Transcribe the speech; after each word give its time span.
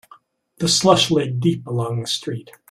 The 0.57 0.67
slush 0.67 1.11
lay 1.11 1.27
deep 1.27 1.67
along 1.67 2.01
the 2.01 2.07
street. 2.07 2.49